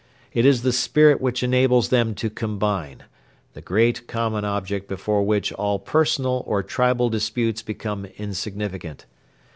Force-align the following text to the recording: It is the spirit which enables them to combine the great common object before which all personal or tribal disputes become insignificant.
It 0.33 0.47
is 0.47 0.63
the 0.63 0.73
spirit 0.73 1.21
which 1.21 1.43
enables 1.43 1.89
them 1.89 2.15
to 2.15 2.31
combine 2.31 3.03
the 3.53 3.61
great 3.61 4.07
common 4.07 4.43
object 4.43 4.87
before 4.87 5.21
which 5.21 5.53
all 5.53 5.77
personal 5.77 6.43
or 6.47 6.63
tribal 6.63 7.09
disputes 7.09 7.61
become 7.61 8.05
insignificant. 8.17 9.05